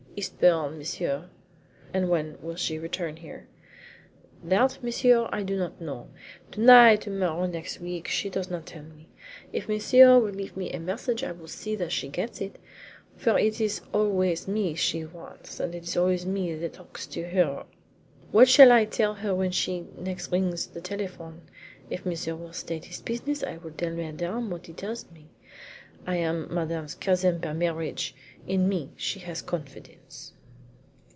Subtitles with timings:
[0.13, 1.29] "Eastbourne, monsieur."
[1.93, 3.47] "And when will she return here?"
[4.43, 6.09] "That, monsieur, I do not know.
[6.51, 9.07] To night to morrow next week she does not tell me.
[9.53, 12.59] If Monsieur will leave me a message I will see that she gets it,
[13.15, 17.29] for it is always me she wants, and it is always me that talks to
[17.29, 17.65] her.
[18.31, 19.55] What shall I tell her when next
[20.25, 21.43] she rings the telephone?
[21.89, 25.29] If Monsieur will state his business I will tell Madame what he tells me.
[26.05, 28.15] I am Madame's cousin by marriage
[28.47, 30.33] in me she has confidence."